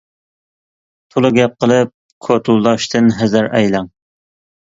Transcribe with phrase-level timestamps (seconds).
[1.15, 1.91] تولا گەپ قىلىپ
[2.27, 3.93] كوتۇلداشتىن ھەزەر ئەيلەڭ.